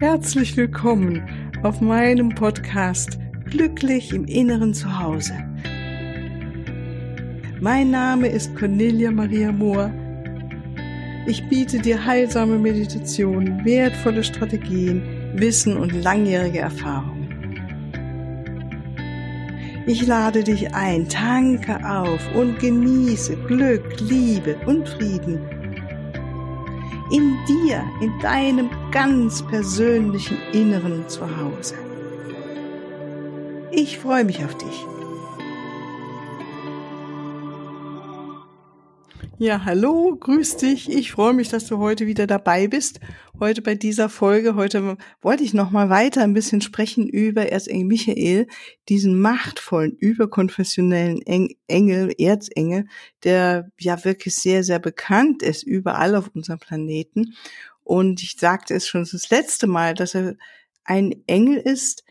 Herzlich 0.00 0.56
willkommen 0.56 1.28
auf 1.64 1.80
meinem 1.80 2.28
Podcast 2.32 3.18
Glücklich 3.46 4.14
im 4.14 4.26
Inneren 4.26 4.72
zu 4.72 4.96
Hause. 4.96 5.32
Mein 7.60 7.90
Name 7.90 8.28
ist 8.28 8.54
Cornelia 8.54 9.10
Maria 9.10 9.50
Mohr. 9.50 9.90
Ich 11.26 11.42
biete 11.48 11.80
dir 11.80 12.04
heilsame 12.06 12.60
Meditationen, 12.60 13.64
wertvolle 13.64 14.22
Strategien, 14.22 15.02
Wissen 15.34 15.76
und 15.76 15.90
langjährige 15.90 16.60
Erfahrung. 16.60 17.28
Ich 19.88 20.06
lade 20.06 20.44
dich 20.44 20.72
ein, 20.76 21.08
tanke 21.08 21.76
auf 21.84 22.20
und 22.36 22.60
genieße 22.60 23.36
Glück, 23.48 23.98
Liebe 23.98 24.54
und 24.64 24.88
Frieden. 24.88 25.40
In 27.10 27.36
dir, 27.48 27.82
in 28.00 28.16
deinem 28.20 28.70
ganz 28.90 29.46
persönlichen 29.46 30.38
Inneren 30.52 31.06
zu 31.08 31.20
Hause. 31.36 31.74
Ich 33.70 33.98
freue 33.98 34.24
mich 34.24 34.42
auf 34.44 34.56
dich. 34.56 34.86
Ja, 39.40 39.64
hallo, 39.64 40.16
grüß 40.18 40.56
dich. 40.56 40.90
Ich 40.90 41.12
freue 41.12 41.32
mich, 41.32 41.48
dass 41.48 41.66
du 41.66 41.78
heute 41.78 42.06
wieder 42.06 42.26
dabei 42.26 42.66
bist. 42.66 42.98
Heute 43.38 43.62
bei 43.62 43.76
dieser 43.76 44.08
Folge. 44.08 44.56
Heute 44.56 44.96
wollte 45.20 45.44
ich 45.44 45.54
noch 45.54 45.70
mal 45.70 45.90
weiter 45.90 46.22
ein 46.22 46.34
bisschen 46.34 46.60
sprechen 46.60 47.08
über 47.08 47.46
Erzengel 47.46 47.86
Michael, 47.86 48.48
diesen 48.88 49.20
machtvollen, 49.20 49.92
überkonfessionellen 49.92 51.20
Engel, 51.68 52.12
Erzengel, 52.18 52.86
der 53.22 53.70
ja 53.78 54.04
wirklich 54.04 54.34
sehr, 54.34 54.64
sehr 54.64 54.80
bekannt 54.80 55.44
ist 55.44 55.62
überall 55.62 56.16
auf 56.16 56.30
unserem 56.34 56.58
Planeten. 56.58 57.34
Und 57.88 58.22
ich 58.22 58.36
sagte 58.38 58.74
es 58.74 58.86
schon 58.86 59.08
das 59.10 59.30
letzte 59.30 59.66
Mal, 59.66 59.94
dass 59.94 60.14
er 60.14 60.36
ein 60.84 61.24
Engel 61.26 61.56
ist, 61.56 62.04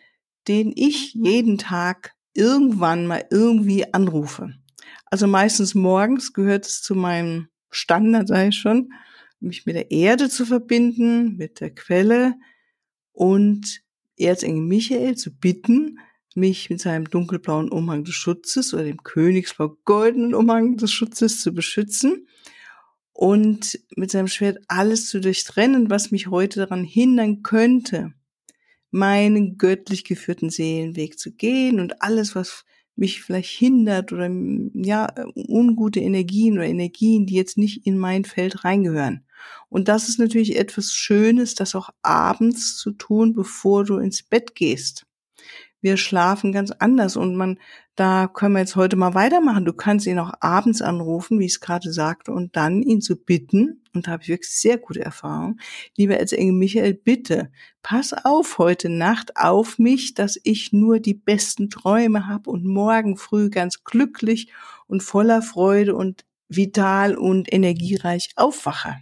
den 0.47 0.73
ich 0.75 1.13
jeden 1.13 1.59
Tag 1.59 2.15
irgendwann 2.33 3.05
mal 3.05 3.25
irgendwie 3.29 3.93
anrufe. 3.93 4.55
Also 5.05 5.27
meistens 5.27 5.75
morgens 5.75 6.33
gehört 6.33 6.65
es 6.65 6.81
zu 6.81 6.95
meinem 6.95 7.49
Standard, 7.69 8.31
ich 8.31 8.57
schon, 8.57 8.91
mich 9.39 9.67
mit 9.67 9.75
der 9.75 9.91
Erde 9.91 10.29
zu 10.29 10.47
verbinden, 10.47 11.37
mit 11.37 11.59
der 11.59 11.69
Quelle 11.75 12.33
und 13.11 13.83
Erzengel 14.17 14.63
Michael 14.63 15.15
zu 15.15 15.29
bitten, 15.37 15.99
mich 16.33 16.71
mit 16.71 16.81
seinem 16.81 17.07
dunkelblauen 17.07 17.69
Umhang 17.69 18.03
des 18.03 18.15
Schutzes 18.15 18.73
oder 18.73 18.83
dem 18.83 19.03
königsblau-goldenen 19.03 20.33
Umhang 20.33 20.77
des 20.77 20.91
Schutzes 20.91 21.39
zu 21.39 21.53
beschützen 21.53 22.27
und 23.17 23.79
mit 23.95 24.11
seinem 24.11 24.27
Schwert 24.27 24.59
alles 24.67 25.09
zu 25.09 25.19
durchtrennen, 25.19 25.89
was 25.89 26.11
mich 26.11 26.27
heute 26.27 26.59
daran 26.59 26.83
hindern 26.83 27.41
könnte, 27.41 28.13
meinen 28.91 29.57
göttlich 29.57 30.03
geführten 30.03 30.51
Seelenweg 30.51 31.17
zu 31.17 31.31
gehen 31.31 31.79
und 31.79 32.03
alles, 32.03 32.35
was 32.35 32.63
mich 32.95 33.23
vielleicht 33.23 33.49
hindert 33.49 34.13
oder 34.13 34.29
ja, 34.29 35.11
ungute 35.33 35.99
Energien 35.99 36.59
oder 36.59 36.67
Energien, 36.67 37.25
die 37.25 37.33
jetzt 37.33 37.57
nicht 37.57 37.87
in 37.87 37.97
mein 37.97 38.23
Feld 38.23 38.63
reingehören. 38.63 39.25
Und 39.67 39.87
das 39.87 40.09
ist 40.09 40.19
natürlich 40.19 40.55
etwas 40.55 40.91
Schönes, 40.93 41.55
das 41.55 41.73
auch 41.73 41.89
abends 42.03 42.77
zu 42.77 42.91
tun, 42.91 43.33
bevor 43.33 43.83
du 43.83 43.97
ins 43.97 44.21
Bett 44.21 44.53
gehst 44.53 45.07
wir 45.81 45.97
schlafen 45.97 46.51
ganz 46.51 46.71
anders 46.71 47.15
und 47.15 47.35
man, 47.35 47.59
da 47.97 48.27
können 48.27 48.53
wir 48.53 48.59
jetzt 48.59 48.75
heute 48.75 48.95
mal 48.95 49.15
weitermachen. 49.15 49.65
Du 49.65 49.73
kannst 49.73 50.05
ihn 50.05 50.19
auch 50.19 50.31
abends 50.39 50.83
anrufen, 50.83 51.39
wie 51.39 51.45
ich 51.45 51.53
es 51.53 51.59
gerade 51.59 51.91
sagte, 51.91 52.31
und 52.31 52.55
dann 52.55 52.83
ihn 52.83 53.01
zu 53.01 53.17
bitten, 53.17 53.81
und 53.93 54.05
da 54.05 54.11
habe 54.11 54.21
ich 54.21 54.29
wirklich 54.29 54.55
sehr 54.55 54.77
gute 54.77 55.01
Erfahrung, 55.01 55.59
lieber 55.97 56.15
Erzengel 56.15 56.53
Michael, 56.53 56.93
bitte, 56.93 57.51
pass 57.81 58.13
auf 58.13 58.59
heute 58.59 58.89
Nacht 58.89 59.35
auf 59.35 59.79
mich, 59.79 60.13
dass 60.13 60.39
ich 60.43 60.71
nur 60.71 60.99
die 60.99 61.15
besten 61.15 61.71
Träume 61.71 62.27
habe 62.27 62.51
und 62.51 62.65
morgen 62.65 63.17
früh 63.17 63.49
ganz 63.49 63.83
glücklich 63.83 64.53
und 64.85 65.01
voller 65.01 65.41
Freude 65.41 65.95
und 65.95 66.23
vital 66.49 67.15
und 67.15 67.51
energiereich 67.51 68.29
aufwache. 68.35 68.97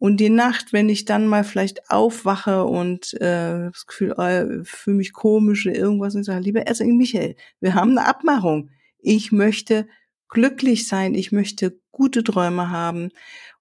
Und 0.00 0.16
die 0.16 0.30
Nacht, 0.30 0.72
wenn 0.72 0.88
ich 0.88 1.04
dann 1.04 1.26
mal 1.26 1.44
vielleicht 1.44 1.90
aufwache 1.90 2.64
und 2.64 3.12
äh, 3.20 3.68
das 3.70 3.86
Gefühl, 3.86 4.12
äh, 4.12 4.64
fühle 4.64 4.96
mich 4.96 5.12
komisch 5.12 5.66
oder 5.66 5.76
irgendwas 5.76 6.14
und 6.14 6.24
sage, 6.24 6.40
lieber 6.40 6.62
Erzengel 6.62 6.96
Michael, 6.96 7.36
wir 7.60 7.74
haben 7.74 7.90
eine 7.90 8.08
Abmachung. 8.08 8.70
Ich 8.98 9.30
möchte 9.30 9.86
glücklich 10.30 10.88
sein, 10.88 11.14
ich 11.14 11.32
möchte 11.32 11.78
gute 11.90 12.24
Träume 12.24 12.70
haben 12.70 13.10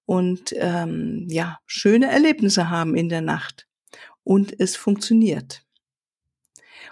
und 0.06 0.54
ähm, 0.56 1.28
ja, 1.30 1.60
schöne 1.66 2.10
Erlebnisse 2.10 2.70
haben 2.70 2.96
in 2.96 3.10
der 3.10 3.22
Nacht. 3.22 3.68
Und 4.24 4.58
es 4.62 4.78
funktioniert. 4.78 5.66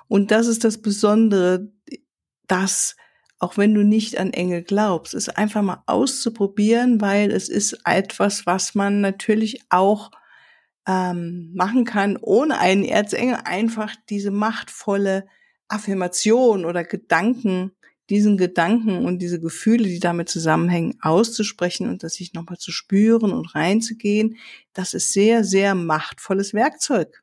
Und 0.10 0.32
das 0.32 0.48
ist 0.48 0.66
das 0.66 0.82
Besondere, 0.82 1.72
dass 2.48 2.98
auch 3.40 3.58
wenn 3.58 3.74
du 3.74 3.84
nicht 3.84 4.18
an 4.18 4.34
Engel 4.34 4.64
glaubst, 4.64 5.14
es 5.14 5.30
einfach 5.30 5.62
mal 5.62 5.84
auszuprobieren, 5.86 7.02
weil 7.02 7.32
es 7.32 7.50
ist 7.50 7.80
etwas, 7.86 8.46
was 8.46 8.74
man 8.74 9.02
natürlich 9.02 9.62
auch 9.70 10.12
ähm, 10.88 11.52
machen 11.54 11.86
kann, 11.86 12.18
ohne 12.18 12.60
einen 12.60 12.84
Erzengel 12.84 13.38
einfach 13.44 13.96
diese 14.10 14.32
machtvolle 14.32 15.28
Affirmation 15.68 16.66
oder 16.66 16.84
Gedanken, 16.84 17.72
diesen 18.10 18.38
Gedanken 18.38 19.06
und 19.06 19.20
diese 19.20 19.40
Gefühle, 19.40 19.84
die 19.84 20.00
damit 20.00 20.30
zusammenhängen, 20.30 20.98
auszusprechen 21.02 21.90
und 21.90 22.04
das 22.04 22.14
sich 22.14 22.34
nochmal 22.34 22.58
zu 22.58 22.72
spüren 22.72 23.34
und 23.34 23.54
reinzugehen. 23.54 24.38
Das 24.74 24.94
ist 24.94 25.12
sehr, 25.12 25.44
sehr 25.44 25.76
machtvolles 25.76 26.54
Werkzeug. 26.54 27.22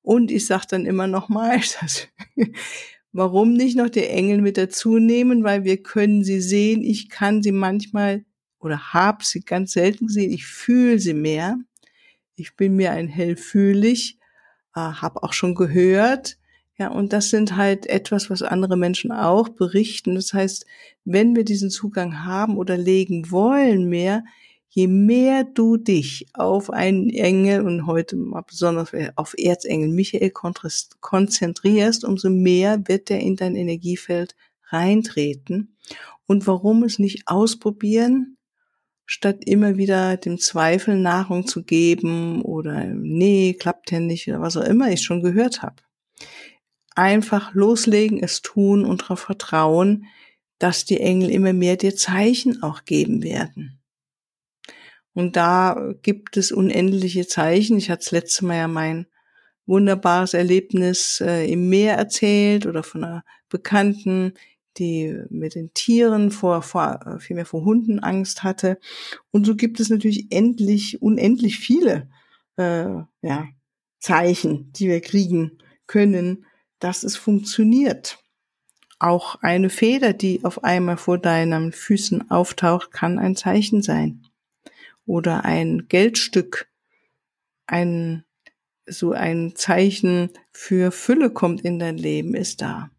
Und 0.00 0.30
ich 0.30 0.46
sage 0.46 0.66
dann 0.70 0.86
immer 0.86 1.08
nochmal, 1.08 1.60
Warum 3.12 3.52
nicht 3.52 3.76
noch 3.76 3.90
die 3.90 4.06
Engel 4.06 4.40
mit 4.40 4.56
dazu 4.56 4.98
nehmen? 4.98 5.44
Weil 5.44 5.64
wir 5.64 5.82
können 5.82 6.24
sie 6.24 6.40
sehen. 6.40 6.82
Ich 6.82 7.10
kann 7.10 7.42
sie 7.42 7.52
manchmal 7.52 8.24
oder 8.58 8.94
habe 8.94 9.24
sie 9.24 9.40
ganz 9.40 9.72
selten 9.72 10.06
gesehen. 10.06 10.32
Ich 10.32 10.46
fühle 10.46 10.98
sie 10.98 11.14
mehr. 11.14 11.58
Ich 12.36 12.56
bin 12.56 12.76
mir 12.76 12.92
ein 12.92 13.08
hellfühlig, 13.08 14.18
äh, 14.74 14.80
habe 14.80 15.22
auch 15.22 15.34
schon 15.34 15.54
gehört. 15.54 16.38
Ja, 16.78 16.88
und 16.88 17.12
das 17.12 17.28
sind 17.28 17.56
halt 17.56 17.86
etwas, 17.86 18.30
was 18.30 18.42
andere 18.42 18.76
Menschen 18.78 19.12
auch 19.12 19.50
berichten. 19.50 20.14
Das 20.14 20.32
heißt, 20.32 20.64
wenn 21.04 21.36
wir 21.36 21.44
diesen 21.44 21.68
Zugang 21.70 22.24
haben 22.24 22.56
oder 22.56 22.78
legen 22.78 23.30
wollen 23.30 23.88
mehr, 23.90 24.24
je 24.74 24.86
mehr 24.86 25.44
du 25.44 25.76
dich 25.76 26.28
auf 26.32 26.70
einen 26.70 27.10
Engel 27.10 27.60
und 27.60 27.86
heute 27.86 28.16
mal 28.16 28.40
besonders 28.40 28.90
auf 29.16 29.34
Erzengel 29.36 29.90
Michael 29.90 30.30
konzentrierst, 30.30 32.04
umso 32.04 32.30
mehr 32.30 32.88
wird 32.88 33.10
er 33.10 33.20
in 33.20 33.36
dein 33.36 33.54
Energiefeld 33.54 34.34
reintreten. 34.70 35.76
Und 36.26 36.46
warum 36.46 36.84
es 36.84 36.98
nicht 36.98 37.28
ausprobieren, 37.28 38.38
statt 39.04 39.44
immer 39.44 39.76
wieder 39.76 40.16
dem 40.16 40.38
Zweifel 40.38 40.96
Nahrung 40.96 41.46
zu 41.46 41.64
geben 41.64 42.40
oder 42.40 42.86
nee, 42.86 43.52
klappt 43.52 43.90
ja 43.90 44.00
nicht 44.00 44.26
oder 44.28 44.40
was 44.40 44.56
auch 44.56 44.64
immer 44.64 44.90
ich 44.90 45.02
schon 45.02 45.20
gehört 45.20 45.60
habe. 45.60 45.82
Einfach 46.94 47.52
loslegen, 47.52 48.22
es 48.22 48.40
tun 48.40 48.86
und 48.86 49.02
darauf 49.02 49.20
vertrauen, 49.20 50.06
dass 50.58 50.86
die 50.86 51.00
Engel 51.00 51.28
immer 51.28 51.52
mehr 51.52 51.76
dir 51.76 51.94
Zeichen 51.94 52.62
auch 52.62 52.86
geben 52.86 53.22
werden. 53.22 53.81
Und 55.14 55.36
da 55.36 55.92
gibt 56.02 56.36
es 56.36 56.52
unendliche 56.52 57.26
Zeichen. 57.26 57.76
Ich 57.76 57.90
hatte 57.90 58.04
das 58.04 58.10
letzte 58.12 58.46
Mal 58.46 58.56
ja 58.56 58.68
mein 58.68 59.06
wunderbares 59.66 60.34
Erlebnis 60.34 61.20
äh, 61.20 61.50
im 61.50 61.68
Meer 61.68 61.96
erzählt 61.96 62.66
oder 62.66 62.82
von 62.82 63.04
einer 63.04 63.24
Bekannten, 63.48 64.34
die 64.78 65.22
mit 65.28 65.54
den 65.54 65.72
Tieren 65.74 66.30
vor, 66.30 66.62
vor 66.62 67.00
äh, 67.06 67.20
vielmehr 67.20 67.46
vor 67.46 67.64
Hunden 67.64 67.98
Angst 68.00 68.42
hatte. 68.42 68.78
Und 69.30 69.46
so 69.46 69.54
gibt 69.54 69.80
es 69.80 69.90
natürlich 69.90 70.28
endlich, 70.30 71.02
unendlich 71.02 71.58
viele 71.58 72.08
äh, 72.56 72.86
ja, 73.20 73.48
Zeichen, 74.00 74.72
die 74.72 74.88
wir 74.88 75.00
kriegen 75.00 75.58
können, 75.86 76.46
dass 76.78 77.02
es 77.04 77.16
funktioniert. 77.16 78.18
Auch 78.98 79.36
eine 79.42 79.68
Feder, 79.68 80.12
die 80.12 80.44
auf 80.44 80.64
einmal 80.64 80.96
vor 80.96 81.18
deinen 81.18 81.72
Füßen 81.72 82.30
auftaucht, 82.30 82.92
kann 82.92 83.18
ein 83.18 83.36
Zeichen 83.36 83.82
sein 83.82 84.26
oder 85.06 85.44
ein 85.44 85.86
Geldstück, 85.88 86.68
ein 87.66 88.24
so 88.86 89.12
ein 89.12 89.54
Zeichen 89.54 90.30
für 90.50 90.90
Fülle 90.90 91.30
kommt 91.30 91.62
in 91.62 91.78
dein 91.78 91.96
Leben, 91.96 92.34
ist 92.34 92.60
da. 92.60 92.90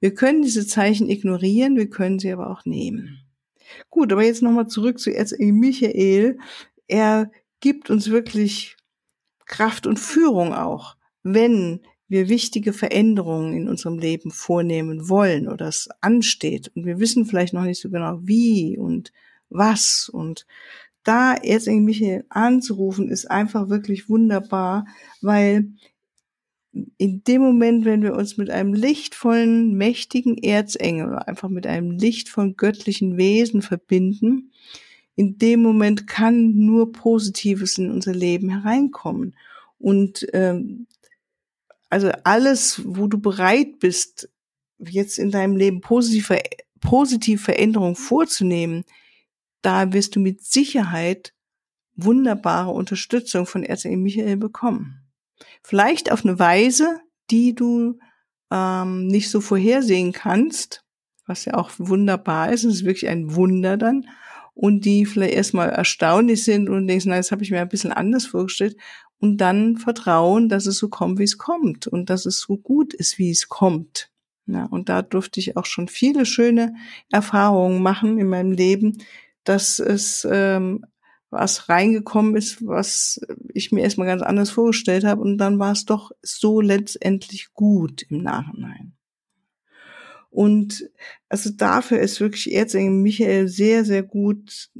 Wir 0.00 0.14
können 0.14 0.42
diese 0.42 0.66
Zeichen 0.66 1.08
ignorieren, 1.08 1.76
wir 1.76 1.88
können 1.88 2.18
sie 2.18 2.32
aber 2.32 2.50
auch 2.50 2.64
nehmen. 2.64 3.20
Gut, 3.90 4.12
aber 4.12 4.24
jetzt 4.24 4.42
nochmal 4.42 4.68
zurück 4.68 4.98
zu 4.98 5.14
Erzengel 5.14 5.52
Michael. 5.52 6.38
Er 6.86 7.30
gibt 7.60 7.90
uns 7.90 8.10
wirklich 8.10 8.76
Kraft 9.46 9.86
und 9.86 9.98
Führung 9.98 10.54
auch, 10.54 10.96
wenn 11.22 11.80
wir 12.08 12.28
wichtige 12.28 12.72
Veränderungen 12.72 13.52
in 13.52 13.68
unserem 13.68 13.98
Leben 13.98 14.30
vornehmen 14.30 15.08
wollen 15.08 15.48
oder 15.48 15.68
es 15.68 15.88
ansteht 16.00 16.70
und 16.74 16.86
wir 16.86 16.98
wissen 17.00 17.26
vielleicht 17.26 17.52
noch 17.52 17.64
nicht 17.64 17.80
so 17.80 17.90
genau 17.90 18.18
wie 18.22 18.78
und 18.78 19.12
was 19.50 20.08
und 20.08 20.46
da 21.08 21.32
Erzengel 21.32 21.84
Michael 21.84 22.24
anzurufen, 22.28 23.08
ist 23.08 23.30
einfach 23.30 23.70
wirklich 23.70 24.10
wunderbar, 24.10 24.86
weil 25.22 25.72
in 26.98 27.24
dem 27.24 27.40
Moment, 27.40 27.86
wenn 27.86 28.02
wir 28.02 28.14
uns 28.14 28.36
mit 28.36 28.50
einem 28.50 28.74
lichtvollen, 28.74 29.74
mächtigen 29.74 30.36
Erzengel 30.36 31.08
oder 31.08 31.26
einfach 31.26 31.48
mit 31.48 31.66
einem 31.66 31.92
lichtvollen 31.92 32.56
göttlichen 32.56 33.16
Wesen 33.16 33.62
verbinden, 33.62 34.52
in 35.16 35.38
dem 35.38 35.62
Moment 35.62 36.06
kann 36.06 36.54
nur 36.54 36.92
Positives 36.92 37.78
in 37.78 37.90
unser 37.90 38.12
Leben 38.12 38.50
hereinkommen. 38.50 39.34
Und 39.78 40.26
ähm, 40.34 40.86
also 41.88 42.10
alles, 42.22 42.82
wo 42.84 43.06
du 43.06 43.18
bereit 43.18 43.78
bist, 43.78 44.28
jetzt 44.78 45.18
in 45.18 45.30
deinem 45.30 45.56
Leben 45.56 45.80
positive, 45.80 46.38
positive 46.80 47.42
Veränderungen 47.42 47.96
vorzunehmen, 47.96 48.84
da 49.62 49.92
wirst 49.92 50.16
du 50.16 50.20
mit 50.20 50.44
Sicherheit 50.44 51.34
wunderbare 51.96 52.70
Unterstützung 52.70 53.46
von 53.46 53.64
Erzengel 53.64 53.98
Michael 53.98 54.36
bekommen. 54.36 55.02
Vielleicht 55.62 56.12
auf 56.12 56.24
eine 56.24 56.38
Weise, 56.38 57.00
die 57.30 57.54
du 57.54 57.98
ähm, 58.50 59.06
nicht 59.06 59.30
so 59.30 59.40
vorhersehen 59.40 60.12
kannst, 60.12 60.84
was 61.26 61.44
ja 61.44 61.54
auch 61.54 61.70
wunderbar 61.78 62.52
ist. 62.52 62.64
Es 62.64 62.76
ist 62.76 62.84
wirklich 62.84 63.08
ein 63.08 63.34
Wunder 63.34 63.76
dann. 63.76 64.06
Und 64.54 64.84
die 64.84 65.06
vielleicht 65.06 65.34
erstmal 65.34 65.68
erstaunlich 65.68 66.42
sind 66.42 66.68
und 66.68 66.88
denkst, 66.88 67.06
nein, 67.06 67.20
das 67.20 67.30
habe 67.30 67.44
ich 67.44 67.52
mir 67.52 67.60
ein 67.60 67.68
bisschen 67.68 67.92
anders 67.92 68.26
vorgestellt. 68.26 68.76
Und 69.20 69.36
dann 69.36 69.76
vertrauen, 69.76 70.48
dass 70.48 70.66
es 70.66 70.78
so 70.78 70.88
kommt, 70.88 71.18
wie 71.20 71.24
es 71.24 71.38
kommt. 71.38 71.86
Und 71.86 72.10
dass 72.10 72.26
es 72.26 72.40
so 72.40 72.56
gut 72.56 72.92
ist, 72.92 73.18
wie 73.18 73.30
es 73.30 73.48
kommt. 73.48 74.10
Ja, 74.46 74.64
und 74.64 74.88
da 74.88 75.02
durfte 75.02 75.38
ich 75.40 75.56
auch 75.56 75.66
schon 75.66 75.88
viele 75.88 76.24
schöne 76.24 76.74
Erfahrungen 77.12 77.82
machen 77.82 78.18
in 78.18 78.28
meinem 78.28 78.52
Leben, 78.52 78.98
dass 79.48 79.78
es 79.78 80.26
ähm, 80.30 80.84
was 81.30 81.68
reingekommen 81.68 82.36
ist, 82.36 82.66
was 82.66 83.20
ich 83.52 83.70
mir 83.72 83.82
erstmal 83.82 84.06
ganz 84.06 84.22
anders 84.22 84.50
vorgestellt 84.50 85.04
habe 85.04 85.22
und 85.22 85.38
dann 85.38 85.58
war 85.58 85.72
es 85.72 85.84
doch 85.84 86.10
so 86.22 86.60
letztendlich 86.60 87.52
gut 87.52 88.02
im 88.08 88.22
Nachhinein. 88.22 88.94
Und 90.30 90.90
also 91.28 91.50
dafür 91.50 92.00
ist 92.00 92.20
wirklich 92.20 92.52
Erzengel 92.54 92.92
Michael 92.92 93.48
sehr, 93.48 93.84
sehr 93.84 94.02
gut, 94.02 94.70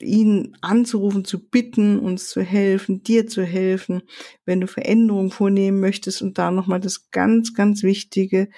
ihn 0.00 0.56
anzurufen, 0.60 1.24
zu 1.24 1.48
bitten, 1.48 1.98
uns 1.98 2.28
zu 2.28 2.42
helfen, 2.42 3.02
dir 3.02 3.26
zu 3.26 3.42
helfen, 3.42 4.02
wenn 4.44 4.60
du 4.60 4.66
Veränderungen 4.66 5.30
vornehmen 5.30 5.80
möchtest. 5.80 6.22
Und 6.22 6.38
da 6.38 6.50
nochmal 6.50 6.80
das 6.80 7.10
ganz, 7.10 7.54
ganz 7.54 7.82
Wichtige, 7.82 8.48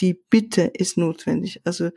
die 0.00 0.14
Bitte 0.14 0.62
ist 0.62 0.96
notwendig. 0.96 1.60
Also 1.64 1.90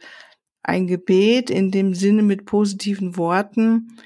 ein 0.64 0.88
Gebet 0.88 1.50
in 1.50 1.72
dem 1.72 1.94
Sinne 1.94 2.24
mit 2.24 2.46
positiven 2.46 3.18
Worten 3.18 3.98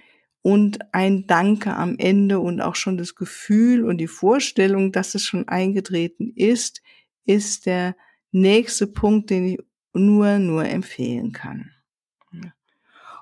und 0.42 0.80
ein 0.94 1.27
Danke 1.27 1.75
am 1.75 1.98
Ende 1.98 2.39
und 2.39 2.62
auch 2.62 2.75
schon 2.75 2.98
das 2.98 3.15
Gefühl 3.15 3.86
und 3.86 4.00
die 4.00 4.07
Vorstellung, 4.07 4.92
dass 4.92 5.13
es 5.15 5.24
schon 5.24 5.48
eingetreten 5.48 6.33
ist, 6.36 6.81
ist 7.25 7.65
der 7.65 7.95
nächste 8.31 8.88
Punkt, 8.88 9.30
den 9.30 9.45
ich 9.45 9.59
nur, 9.94 10.39
nur 10.39 10.65
empfehlen 10.65 11.31
kann. 11.31 11.71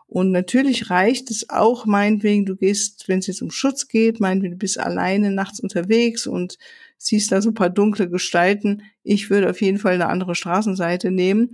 Und 0.07 0.31
natürlich 0.31 0.89
reicht 0.91 1.31
es 1.31 1.49
auch, 1.49 1.85
meinetwegen, 1.85 2.45
du 2.45 2.55
gehst, 2.55 3.07
wenn 3.07 3.19
es 3.19 3.27
jetzt 3.27 3.41
um 3.41 3.51
Schutz 3.51 3.87
geht, 3.87 4.19
meinetwegen, 4.19 4.53
du 4.53 4.59
bist 4.59 4.79
alleine 4.79 5.31
nachts 5.31 5.59
unterwegs 5.59 6.27
und 6.27 6.57
siehst 6.97 7.31
da 7.31 7.41
so 7.41 7.49
ein 7.49 7.55
paar 7.55 7.71
dunkle 7.71 8.09
Gestalten. 8.09 8.83
Ich 9.03 9.29
würde 9.29 9.49
auf 9.49 9.61
jeden 9.61 9.79
Fall 9.79 9.95
eine 9.95 10.07
andere 10.07 10.35
Straßenseite 10.35 11.11
nehmen 11.11 11.51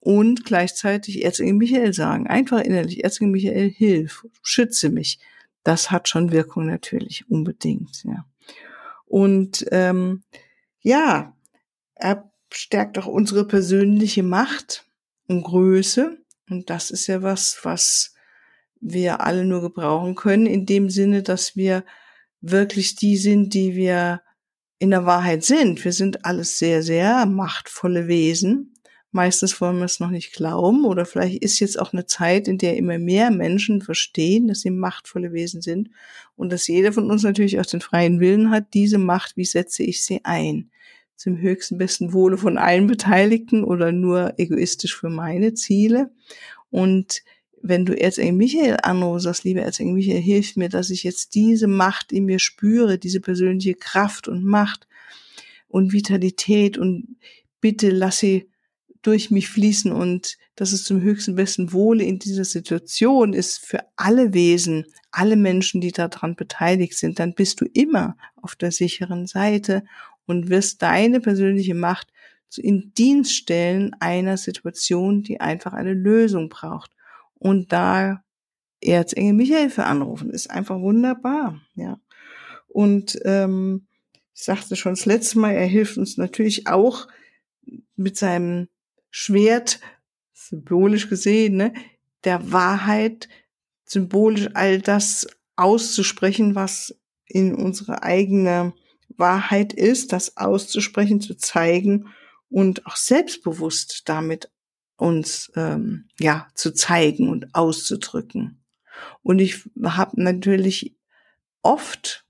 und 0.00 0.44
gleichzeitig 0.44 1.24
Erzengel 1.24 1.54
Michael 1.54 1.92
sagen. 1.92 2.26
Einfach 2.26 2.60
innerlich, 2.60 3.04
Erzengel 3.04 3.32
Michael, 3.32 3.70
hilf, 3.70 4.26
schütze 4.42 4.88
mich. 4.88 5.18
Das 5.64 5.90
hat 5.90 6.08
schon 6.08 6.32
Wirkung 6.32 6.66
natürlich, 6.66 7.28
unbedingt, 7.28 8.04
ja. 8.04 8.24
Und 9.06 9.66
ähm, 9.70 10.22
ja, 10.80 11.34
er 11.94 12.30
stärkt 12.52 12.98
auch 12.98 13.06
unsere 13.06 13.46
persönliche 13.46 14.22
Macht 14.22 14.86
und 15.26 15.42
Größe. 15.42 16.18
Und 16.48 16.70
das 16.70 16.90
ist 16.90 17.06
ja 17.06 17.22
was, 17.22 17.58
was 17.62 18.14
wir 18.80 19.20
alle 19.20 19.44
nur 19.44 19.60
gebrauchen 19.60 20.14
können, 20.14 20.46
in 20.46 20.66
dem 20.66 20.90
Sinne, 20.90 21.22
dass 21.22 21.56
wir 21.56 21.84
wirklich 22.40 22.96
die 22.96 23.16
sind, 23.16 23.54
die 23.54 23.74
wir 23.74 24.22
in 24.78 24.90
der 24.90 25.06
Wahrheit 25.06 25.44
sind. 25.44 25.84
Wir 25.84 25.92
sind 25.92 26.24
alles 26.24 26.58
sehr, 26.58 26.82
sehr 26.82 27.26
machtvolle 27.26 28.06
Wesen. 28.06 28.74
Meistens 29.10 29.58
wollen 29.60 29.78
wir 29.78 29.86
es 29.86 30.00
noch 30.00 30.10
nicht 30.10 30.34
glauben 30.34 30.84
oder 30.84 31.06
vielleicht 31.06 31.42
ist 31.42 31.60
jetzt 31.60 31.78
auch 31.78 31.94
eine 31.94 32.04
Zeit, 32.04 32.46
in 32.46 32.58
der 32.58 32.76
immer 32.76 32.98
mehr 32.98 33.30
Menschen 33.30 33.80
verstehen, 33.80 34.48
dass 34.48 34.60
sie 34.60 34.70
machtvolle 34.70 35.32
Wesen 35.32 35.62
sind 35.62 35.88
und 36.36 36.52
dass 36.52 36.68
jeder 36.68 36.92
von 36.92 37.10
uns 37.10 37.22
natürlich 37.22 37.58
auch 37.58 37.66
den 37.66 37.80
freien 37.80 38.20
Willen 38.20 38.50
hat, 38.50 38.74
diese 38.74 38.98
Macht, 38.98 39.36
wie 39.36 39.46
setze 39.46 39.82
ich 39.82 40.04
sie 40.04 40.20
ein? 40.24 40.70
Zum 41.16 41.38
höchsten 41.38 41.78
besten 41.78 42.12
Wohle 42.12 42.36
von 42.36 42.58
allen 42.58 42.86
Beteiligten 42.86 43.64
oder 43.64 43.92
nur 43.92 44.34
egoistisch 44.36 44.94
für 44.94 45.08
meine 45.08 45.54
Ziele. 45.54 46.10
Und 46.70 47.22
wenn 47.62 47.86
du 47.86 47.98
Erzengel 47.98 48.34
Michael 48.34 48.76
anrufst, 48.82 49.24
sagst, 49.24 49.44
lieber 49.44 49.62
Erzengel 49.62 49.94
Michael, 49.94 50.20
hilf 50.20 50.54
mir, 50.56 50.68
dass 50.68 50.90
ich 50.90 51.02
jetzt 51.02 51.34
diese 51.34 51.66
Macht 51.66 52.12
in 52.12 52.26
mir 52.26 52.38
spüre, 52.38 52.98
diese 52.98 53.20
persönliche 53.20 53.74
Kraft 53.74 54.28
und 54.28 54.44
Macht 54.44 54.86
und 55.66 55.92
Vitalität 55.92 56.78
und 56.78 57.16
bitte 57.60 57.90
lass 57.90 58.18
sie 58.18 58.48
durch 59.08 59.30
mich 59.30 59.48
fließen 59.48 59.90
und 59.90 60.36
dass 60.54 60.72
es 60.72 60.84
zum 60.84 61.00
höchsten 61.00 61.34
besten 61.34 61.72
Wohle 61.72 62.04
in 62.04 62.18
dieser 62.18 62.44
Situation 62.44 63.32
ist 63.32 63.58
für 63.58 63.80
alle 63.96 64.34
Wesen, 64.34 64.84
alle 65.10 65.36
Menschen, 65.36 65.80
die 65.80 65.92
daran 65.92 66.36
beteiligt 66.36 66.92
sind, 66.92 67.18
dann 67.18 67.32
bist 67.32 67.62
du 67.62 67.64
immer 67.64 68.18
auf 68.36 68.54
der 68.54 68.70
sicheren 68.70 69.26
Seite 69.26 69.82
und 70.26 70.50
wirst 70.50 70.82
deine 70.82 71.20
persönliche 71.20 71.74
Macht 71.74 72.12
in 72.58 72.92
Dienst 72.98 73.32
stellen 73.34 73.96
einer 73.98 74.36
Situation, 74.36 75.22
die 75.22 75.40
einfach 75.40 75.72
eine 75.72 75.94
Lösung 75.94 76.50
braucht. 76.50 76.90
Und 77.32 77.72
da 77.72 78.22
Erzengel 78.82 79.32
Michael 79.32 79.70
für 79.70 79.84
anrufen, 79.84 80.28
ist 80.28 80.50
einfach 80.50 80.78
wunderbar, 80.80 81.62
ja. 81.76 81.98
Und 82.68 83.18
ähm, 83.24 83.86
ich 84.34 84.44
sagte 84.44 84.76
schon 84.76 84.92
das 84.92 85.06
letzte 85.06 85.38
Mal, 85.38 85.52
er 85.52 85.66
hilft 85.66 85.96
uns 85.96 86.18
natürlich 86.18 86.66
auch 86.66 87.08
mit 87.96 88.18
seinem 88.18 88.68
Schwert, 89.10 89.80
symbolisch 90.32 91.08
gesehen, 91.08 91.56
ne, 91.56 91.72
der 92.24 92.52
Wahrheit, 92.52 93.28
symbolisch 93.84 94.48
all 94.54 94.80
das 94.80 95.26
auszusprechen, 95.56 96.54
was 96.54 96.96
in 97.26 97.54
unsere 97.54 98.02
eigene 98.02 98.72
Wahrheit 99.16 99.72
ist, 99.72 100.12
das 100.12 100.36
auszusprechen, 100.36 101.20
zu 101.20 101.36
zeigen 101.36 102.08
und 102.48 102.86
auch 102.86 102.96
selbstbewusst 102.96 104.08
damit 104.08 104.50
uns 104.96 105.52
ähm, 105.56 106.08
ja 106.18 106.48
zu 106.54 106.72
zeigen 106.72 107.28
und 107.28 107.54
auszudrücken. 107.54 108.62
Und 109.22 109.38
ich 109.38 109.64
habe 109.82 110.20
natürlich 110.20 110.96
oft 111.62 112.24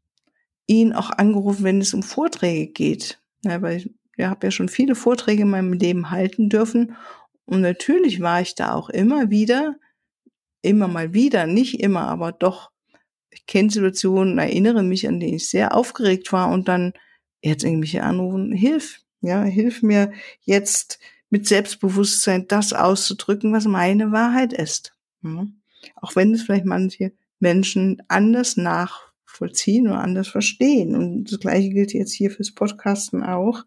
ihn 0.66 0.92
auch 0.92 1.10
angerufen, 1.10 1.64
wenn 1.64 1.80
es 1.80 1.94
um 1.94 2.02
Vorträge 2.02 2.70
geht, 2.70 3.20
ja, 3.44 3.62
weil 3.62 3.90
ich 4.18 4.26
habe 4.26 4.46
ja 4.46 4.50
schon 4.50 4.68
viele 4.68 4.94
Vorträge 4.94 5.42
in 5.42 5.50
meinem 5.50 5.72
Leben 5.72 6.10
halten 6.10 6.48
dürfen. 6.48 6.96
Und 7.44 7.60
natürlich 7.60 8.20
war 8.20 8.40
ich 8.40 8.54
da 8.54 8.74
auch 8.74 8.90
immer 8.90 9.30
wieder, 9.30 9.76
immer 10.60 10.88
mal 10.88 11.14
wieder, 11.14 11.46
nicht 11.46 11.80
immer, 11.80 12.08
aber 12.08 12.32
doch, 12.32 12.70
ich 13.30 13.46
kenne 13.46 13.70
Situationen, 13.70 14.38
erinnere 14.38 14.82
mich, 14.82 15.06
an 15.06 15.20
denen 15.20 15.34
ich 15.34 15.48
sehr 15.48 15.74
aufgeregt 15.74 16.32
war 16.32 16.50
und 16.50 16.68
dann 16.68 16.92
jetzt 17.42 17.64
irgendwelche 17.64 18.02
anrufen, 18.02 18.52
hilf, 18.52 19.00
ja, 19.20 19.42
hilf 19.44 19.82
mir 19.82 20.12
jetzt 20.42 20.98
mit 21.30 21.46
Selbstbewusstsein 21.46 22.48
das 22.48 22.72
auszudrücken, 22.72 23.52
was 23.52 23.66
meine 23.66 24.12
Wahrheit 24.12 24.52
ist. 24.52 24.94
Hm? 25.22 25.60
Auch 25.94 26.16
wenn 26.16 26.34
es 26.34 26.42
vielleicht 26.42 26.64
manche 26.64 27.12
Menschen 27.38 28.02
anders 28.08 28.56
nachvollziehen 28.56 29.86
oder 29.86 30.00
anders 30.00 30.28
verstehen. 30.28 30.96
Und 30.96 31.30
das 31.30 31.38
Gleiche 31.38 31.70
gilt 31.70 31.92
jetzt 31.92 32.12
hier 32.12 32.30
fürs 32.30 32.52
Podcasten 32.52 33.22
auch. 33.22 33.64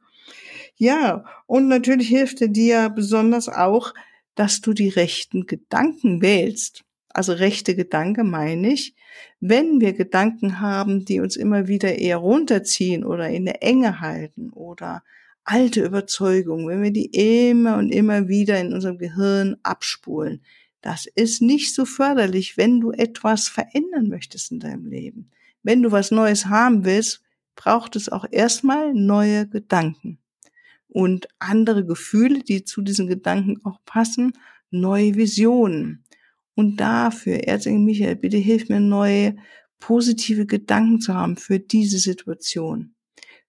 Ja, 0.81 1.25
und 1.45 1.67
natürlich 1.67 2.07
hilft 2.07 2.41
er 2.41 2.47
dir 2.47 2.89
besonders 2.89 3.49
auch, 3.49 3.93
dass 4.33 4.61
du 4.61 4.73
die 4.73 4.89
rechten 4.89 5.45
Gedanken 5.45 6.23
wählst. 6.23 6.83
Also 7.09 7.33
rechte 7.33 7.75
Gedanke 7.75 8.23
meine 8.23 8.73
ich, 8.73 8.95
wenn 9.39 9.79
wir 9.79 9.93
Gedanken 9.93 10.59
haben, 10.59 11.05
die 11.05 11.19
uns 11.19 11.35
immer 11.35 11.67
wieder 11.67 11.99
eher 11.99 12.17
runterziehen 12.17 13.03
oder 13.03 13.29
in 13.29 13.45
der 13.45 13.61
Enge 13.61 14.01
halten 14.01 14.49
oder 14.49 15.03
alte 15.43 15.85
Überzeugungen, 15.85 16.67
wenn 16.67 16.81
wir 16.81 16.91
die 16.91 17.11
immer 17.49 17.77
und 17.77 17.91
immer 17.91 18.27
wieder 18.27 18.59
in 18.59 18.73
unserem 18.73 18.97
Gehirn 18.97 19.57
abspulen, 19.61 20.41
das 20.81 21.05
ist 21.05 21.43
nicht 21.43 21.75
so 21.75 21.85
förderlich, 21.85 22.57
wenn 22.57 22.81
du 22.81 22.89
etwas 22.89 23.49
verändern 23.49 24.09
möchtest 24.09 24.51
in 24.51 24.59
deinem 24.59 24.87
Leben. 24.87 25.29
Wenn 25.61 25.83
du 25.83 25.91
was 25.91 26.09
Neues 26.09 26.47
haben 26.47 26.85
willst, 26.85 27.21
braucht 27.55 27.95
es 27.95 28.09
auch 28.09 28.25
erstmal 28.31 28.95
neue 28.95 29.47
Gedanken 29.47 30.17
und 30.91 31.27
andere 31.39 31.85
Gefühle, 31.85 32.39
die 32.39 32.65
zu 32.65 32.81
diesen 32.81 33.07
Gedanken 33.07 33.63
auch 33.63 33.79
passen, 33.85 34.33
neue 34.71 35.15
Visionen. 35.15 36.03
Und 36.53 36.77
dafür, 36.77 37.47
Erzengel 37.47 37.81
Michael, 37.81 38.17
bitte 38.17 38.37
hilf 38.37 38.67
mir, 38.69 38.81
neue 38.81 39.35
positive 39.79 40.45
Gedanken 40.45 40.99
zu 40.99 41.13
haben 41.13 41.37
für 41.37 41.59
diese 41.59 41.97
Situation. 41.97 42.93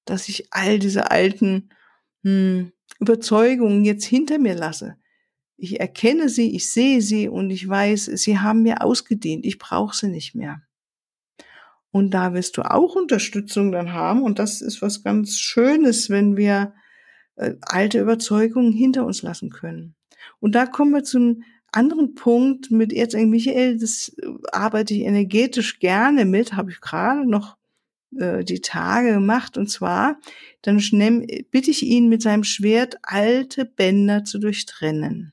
dass 0.04 0.28
ich 0.28 0.52
all 0.52 0.80
diese 0.80 1.12
alten 1.12 1.68
hm, 2.25 2.72
Überzeugungen 2.99 3.84
jetzt 3.84 4.04
hinter 4.04 4.38
mir 4.38 4.56
lasse. 4.56 4.96
Ich 5.56 5.78
erkenne 5.78 6.28
sie, 6.28 6.56
ich 6.56 6.72
sehe 6.72 7.00
sie 7.00 7.28
und 7.28 7.50
ich 7.50 7.68
weiß, 7.68 8.06
sie 8.06 8.38
haben 8.38 8.62
mir 8.62 8.82
ausgedient. 8.82 9.46
Ich 9.46 9.58
brauche 9.58 9.94
sie 9.96 10.08
nicht 10.08 10.34
mehr. 10.34 10.61
Und 11.92 12.11
da 12.11 12.34
wirst 12.34 12.56
du 12.56 12.62
auch 12.62 12.96
Unterstützung 12.96 13.70
dann 13.70 13.92
haben. 13.92 14.22
Und 14.22 14.40
das 14.40 14.61
ist 14.61 14.82
was 14.82 15.04
ganz 15.04 15.38
Schönes, 15.38 16.11
wenn 16.11 16.37
wir 16.37 16.75
äh, 17.37 17.55
alte 17.61 18.01
Überzeugungen 18.01 18.73
hinter 18.73 19.05
uns 19.07 19.23
lassen 19.23 19.51
können. 19.51 19.95
Und 20.41 20.55
da 20.55 20.67
kommen 20.67 20.93
wir 20.93 21.05
zum 21.05 21.43
anderen 21.73 22.15
Punkt 22.15 22.71
mit 22.71 22.93
Erzengel 22.93 23.29
Michael. 23.29 23.79
Das 23.79 24.11
äh, 24.19 24.27
arbeite 24.53 24.95
ich 24.95 25.01
energetisch 25.01 25.79
gerne 25.79 26.25
mit, 26.25 26.55
habe 26.55 26.71
ich 26.71 26.81
gerade 26.81 27.29
noch 27.29 27.57
äh, 28.19 28.45
die 28.45 28.61
Tage 28.61 29.15
gemacht. 29.15 29.57
Und 29.57 29.69
zwar, 29.69 30.19
dann 30.61 30.83
nehm, 30.93 31.27
bitte 31.51 31.71
ich 31.71 31.83
ihn 31.83 32.09
mit 32.09 32.23
seinem 32.23 32.45
Schwert 32.45 32.99
alte 33.03 33.65
Bänder 33.65 34.25
zu 34.25 34.39
durchtrennen. 34.39 35.33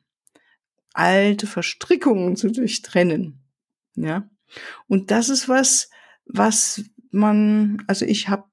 Alte 0.94 1.48
Verstrickungen 1.48 2.36
zu 2.36 2.50
durchtrennen. 2.52 3.40
Ja. 3.96 4.30
Und 4.88 5.12
das 5.12 5.30
ist 5.30 5.48
was, 5.48 5.90
was 6.26 6.84
man, 7.12 7.84
also 7.88 8.06
ich 8.06 8.30
habe 8.30 8.46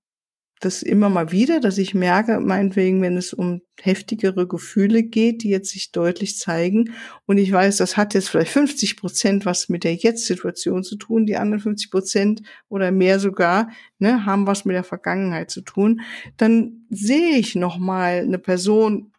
das 0.60 0.82
immer 0.82 1.10
mal 1.10 1.32
wieder, 1.32 1.60
dass 1.60 1.76
ich 1.76 1.92
merke, 1.92 2.40
meinetwegen, 2.40 3.02
wenn 3.02 3.16
es 3.16 3.34
um 3.34 3.60
heftigere 3.80 4.48
Gefühle 4.48 5.02
geht, 5.02 5.42
die 5.42 5.50
jetzt 5.50 5.70
sich 5.70 5.92
deutlich 5.92 6.38
zeigen. 6.38 6.94
Und 7.26 7.36
ich 7.36 7.52
weiß, 7.52 7.76
das 7.76 7.98
hat 7.98 8.14
jetzt 8.14 8.30
vielleicht 8.30 8.52
50 8.52 8.96
Prozent 8.96 9.44
was 9.44 9.68
mit 9.68 9.84
der 9.84 9.94
Jetzt-Situation 9.94 10.82
zu 10.82 10.96
tun. 10.96 11.26
Die 11.26 11.36
anderen 11.36 11.60
50 11.60 11.90
Prozent 11.90 12.42
oder 12.68 12.90
mehr 12.90 13.20
sogar, 13.20 13.70
ne, 13.98 14.24
haben 14.24 14.46
was 14.46 14.64
mit 14.64 14.74
der 14.74 14.84
Vergangenheit 14.84 15.50
zu 15.50 15.60
tun. 15.60 16.00
Dann 16.38 16.86
sehe 16.88 17.36
ich 17.36 17.54
nochmal 17.54 18.20
eine 18.20 18.38
Person 18.38 19.12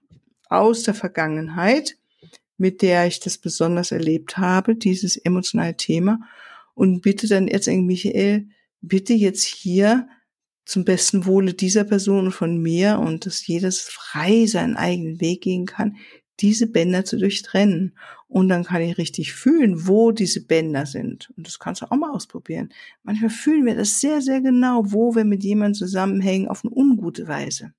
aus 0.50 0.84
der 0.84 0.96
Vergangenheit, 0.96 1.98
mit 2.58 2.82
der 2.82 3.06
ich 3.06 3.20
das 3.20 3.38
besonders 3.38 3.92
erlebt 3.92 4.38
habe, 4.40 4.76
dieses 4.76 5.18
emotionale 5.18 5.78
Thema. 5.78 6.20
Und 6.74 7.02
bitte 7.02 7.28
dann 7.28 7.48
Erzengel 7.48 7.86
Michael, 7.86 8.48
bitte 8.82 9.14
jetzt 9.14 9.44
hier 9.44 10.08
zum 10.68 10.84
besten 10.84 11.26
Wohle 11.26 11.54
dieser 11.54 11.86
Person 11.86 12.26
und 12.26 12.32
von 12.34 12.62
mir 12.62 13.00
und 13.00 13.26
dass 13.26 13.48
jedes 13.48 13.80
frei 13.82 14.46
seinen 14.48 14.76
eigenen 14.76 15.22
Weg 15.22 15.42
gehen 15.42 15.66
kann, 15.66 15.96
diese 16.42 16.68
Bänder 16.68 17.06
zu 17.06 17.18
durchtrennen. 17.18 17.98
Und 18.28 18.50
dann 18.50 18.66
kann 18.66 18.82
ich 18.82 18.98
richtig 18.98 19.32
fühlen, 19.32 19.88
wo 19.88 20.12
diese 20.12 20.46
Bänder 20.46 20.86
sind. 20.86 21.32
Und 21.38 21.48
das 21.48 21.60
kannst 21.60 21.82
du 21.82 21.86
auch 21.90 21.96
mal 21.96 22.12
ausprobieren. 22.12 22.74
Manchmal 23.04 23.30
fühlen 23.30 23.66
wir 23.66 23.76
das 23.76 24.02
sehr, 24.02 24.22
sehr 24.22 24.42
genau, 24.42 24.92
wo 24.92 25.16
wir 25.16 25.24
mit 25.24 25.44
jemandem 25.44 25.76
zusammenhängen 25.76 26.50
auf 26.50 26.66
eine 26.66 26.76
ungute 26.76 27.30
Weise. 27.30 27.72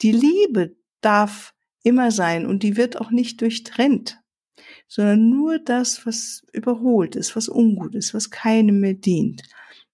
Die 0.00 0.12
Liebe 0.12 0.76
darf 1.00 1.52
immer 1.82 2.12
sein 2.12 2.46
und 2.46 2.62
die 2.62 2.76
wird 2.76 3.00
auch 3.00 3.10
nicht 3.10 3.40
durchtrennt, 3.40 4.20
sondern 4.86 5.30
nur 5.30 5.58
das, 5.58 6.06
was 6.06 6.44
überholt 6.52 7.16
ist, 7.16 7.34
was 7.34 7.48
ungut 7.48 7.96
ist, 7.96 8.14
was 8.14 8.30
keinem 8.30 8.78
mehr 8.78 8.94
dient. 8.94 9.42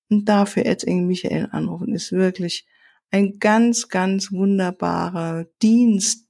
Und 0.08 0.26
dafür 0.26 0.64
Erzengel 0.64 1.06
Michael 1.06 1.48
anrufen 1.50 1.94
ist 1.94 2.12
wirklich 2.12 2.66
ein 3.10 3.38
ganz, 3.38 3.88
ganz 3.88 4.32
wunderbarer 4.32 5.46
Dienst, 5.62 6.26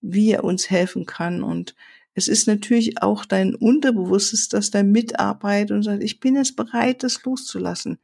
wie 0.00 0.32
er 0.32 0.44
uns 0.44 0.70
helfen 0.70 1.06
kann. 1.06 1.42
Und 1.42 1.74
es 2.14 2.28
ist 2.28 2.46
natürlich 2.46 3.02
auch 3.02 3.24
dein 3.24 3.54
Unterbewusstes, 3.54 4.48
das 4.48 4.70
da 4.70 4.82
mitarbeitet 4.82 5.70
und 5.72 5.82
sagt, 5.82 6.02
ich 6.02 6.20
bin 6.20 6.36
jetzt 6.36 6.56
bereit, 6.56 7.02
das 7.02 7.24
loszulassen. 7.24 7.98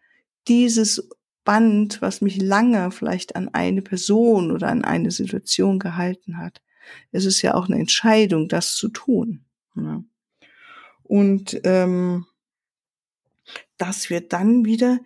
Dieses 0.46 1.08
Band, 1.44 2.02
was 2.02 2.20
mich 2.20 2.40
lange 2.40 2.90
vielleicht 2.90 3.36
an 3.36 3.48
eine 3.48 3.82
Person 3.82 4.50
oder 4.50 4.68
an 4.68 4.84
eine 4.84 5.10
Situation 5.10 5.78
gehalten 5.78 6.38
hat. 6.38 6.60
Es 7.10 7.24
ist 7.24 7.42
ja 7.42 7.54
auch 7.54 7.68
eine 7.68 7.78
Entscheidung, 7.78 8.48
das 8.48 8.74
zu 8.74 8.88
tun. 8.88 9.44
Und 11.02 11.60
ähm, 11.64 12.26
dass 13.78 14.10
wir 14.10 14.20
dann 14.20 14.64
wieder 14.64 15.00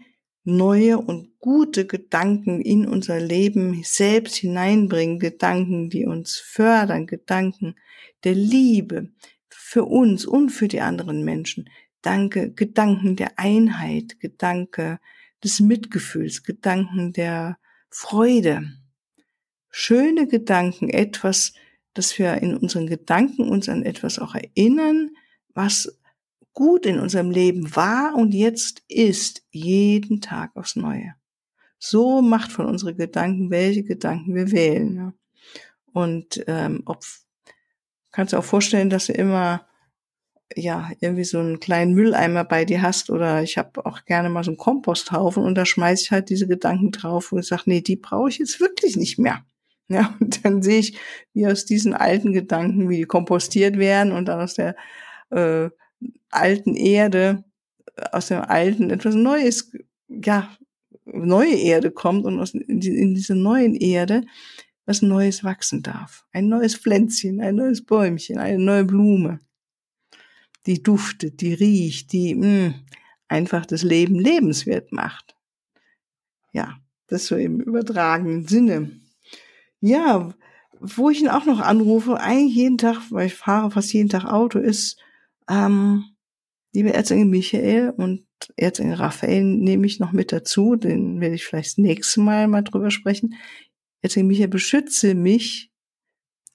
neue 0.45 0.99
und 0.99 1.39
gute 1.39 1.87
Gedanken 1.87 2.61
in 2.61 2.87
unser 2.87 3.21
Leben 3.21 3.83
selbst 3.85 4.37
hineinbringen, 4.37 5.19
Gedanken, 5.19 5.89
die 5.89 6.07
uns 6.07 6.37
fördern, 6.37 7.07
Gedanken 7.07 7.77
der 8.25 8.35
Liebe 8.35 9.13
für 9.49 9.85
uns 9.85 10.27
und 10.27 10.51
für 10.51 10.69
die 10.69 10.81
anderen 10.81 11.25
Menschen. 11.25 11.69
Danke, 12.03 12.53
Gedanken 12.53 13.17
der 13.17 13.39
Einheit, 13.39 14.19
Gedanke 14.19 14.99
des 15.45 15.61
Mitgefühls, 15.61 16.43
Gedanken 16.43 17.13
der 17.13 17.59
Freude. 17.91 18.73
Schöne 19.71 20.27
Gedanken, 20.27 20.91
etwas, 20.91 21.53
dass 21.95 22.19
wir 22.19 22.43
in 22.43 22.57
unseren 22.57 22.87
Gedanken 22.87 23.49
uns 23.49 23.69
an 23.69 23.85
etwas 23.85 24.19
auch 24.19 24.35
erinnern, 24.35 25.11
was 25.55 25.99
gut 26.53 26.87
in 26.87 26.99
unserem 26.99 27.31
Leben 27.31 27.75
war 27.75 28.15
und 28.15 28.33
jetzt 28.33 28.83
ist, 28.89 29.43
jeden 29.51 30.21
Tag 30.21 30.55
aufs 30.55 30.77
Neue. 30.77 31.15
So 31.79 32.23
macht 32.23 32.53
von 32.53 32.67
unsere 32.67 32.95
Gedanken, 32.95 33.51
welche 33.51 33.83
Gedanken 33.83 34.35
wir 34.35 34.53
wählen. 34.53 34.97
Ja. 34.97 35.13
Und 35.93 36.45
ähm, 36.47 36.83
ob, 36.87 37.05
kannst 38.13 38.33
du 38.33 38.39
auch 38.39 38.45
vorstellen, 38.45 38.91
dass 38.91 39.07
du 39.07 39.13
immer 39.13 39.67
ja 40.55 40.91
irgendwie 41.01 41.25
so 41.25 41.39
einen 41.39 41.61
kleinen 41.61 41.95
Mülleimer 41.95 42.45
bei 42.45 42.65
dir 42.65 42.83
hast 42.83 43.11
oder 43.11 43.43
ich 43.43 43.59
habe 43.59 43.85
auch 43.87 44.05
gerne 44.05 44.29
mal 44.29 44.45
so 44.45 44.51
einen 44.51 44.59
Komposthaufen 44.59 45.43
und 45.43 45.55
da 45.55 45.65
schmeiße 45.65 46.05
ich 46.05 46.11
halt 46.11 46.29
diese 46.29 46.47
Gedanken 46.47 46.93
drauf 46.93 47.33
und 47.33 47.41
ich 47.41 47.47
sage, 47.47 47.63
nee, 47.67 47.81
die 47.81 47.97
brauche 47.97 48.29
ich 48.29 48.39
jetzt 48.39 48.61
wirklich 48.61 48.97
nicht 48.97 49.19
mehr. 49.19 49.45
Ja, 49.89 50.15
und 50.21 50.45
dann 50.45 50.63
sehe 50.63 50.79
ich, 50.79 50.99
wie 51.35 51.47
aus 51.47 51.65
diesen 51.65 51.95
alten 51.95 52.33
Gedanken, 52.33 52.89
wie 52.89 52.99
die 52.99 53.05
kompostiert 53.05 53.79
werden 53.79 54.13
und 54.13 54.27
dann 54.27 54.41
aus 54.41 54.55
der 54.55 54.77
äh, 55.31 55.71
alten 56.33 56.75
Erde, 56.75 57.45
äh, 57.97 58.05
aus 58.13 58.29
dem 58.29 58.41
alten 58.41 58.91
etwas 58.91 59.15
Neues, 59.15 59.73
ja, 60.09 60.51
neue 61.05 61.55
Erde 61.55 61.91
kommt 61.91 62.25
und 62.25 62.39
aus, 62.41 62.55
in, 62.55 62.81
in 62.81 63.15
diese 63.15 63.35
neuen 63.35 63.75
Erde 63.75 64.23
was 64.87 65.03
Neues 65.03 65.45
wachsen 65.45 65.83
darf. 65.83 66.27
Ein 66.33 66.49
neues 66.49 66.75
Pflänzchen, 66.75 67.41
ein 67.41 67.55
neues 67.57 67.85
Bäumchen, 67.85 68.39
eine 68.39 68.59
neue 68.59 68.85
Blume, 68.85 69.41
die 70.67 70.83
duftet, 70.83 71.41
die 71.41 71.55
riecht, 71.55 72.13
die 72.13 72.35
mh, 72.35 72.47
hm, 72.47 72.75
einfach 73.29 73.67
das 73.67 73.83
Leben 73.83 74.17
lebenswert 74.17 74.93
macht. 74.93 75.37
Ja, 76.53 76.79
das 77.07 77.27
so 77.27 77.37
im 77.37 77.61
übertragenen 77.61 78.47
Sinne. 78.47 78.91
Ja, 79.81 80.35
wo 80.81 81.11
ich 81.11 81.21
ihn 81.21 81.29
auch 81.29 81.47
noch 81.47 81.61
anrufe, 81.61 82.19
eigentlich 82.21 82.57
jeden 82.57 82.79
Tag, 82.79 83.11
weil 83.11 83.29
ich 83.29 83.35
fahre 83.35 83.71
fast 83.71 83.93
jeden 83.93 84.09
Tag 84.09 84.25
Auto, 84.25 84.59
ist 84.59 84.99
ähm, 85.49 86.05
liebe 86.73 86.93
Erzengel 86.93 87.27
Michael 87.27 87.91
und 87.91 88.27
Erzengel 88.57 88.95
Raphael 88.95 89.45
nehme 89.45 89.87
ich 89.87 90.01
noch 90.01 90.13
mit 90.13 90.33
dazu, 90.33 90.77
den 90.77 91.21
werde 91.21 91.35
ich 91.35 91.45
vielleicht 91.45 91.73
das 91.73 91.79
nächste 91.79 92.21
Mal 92.21 92.49
mal 92.49 92.63
drüber 92.63 92.91
sprechen. 92.91 93.35
Erzengel 94.01 94.29
Michael, 94.29 94.49
beschütze 94.49 95.15
mich 95.15 95.71